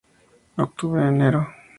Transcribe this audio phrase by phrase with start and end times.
[0.65, 1.41] Octubre a Enero.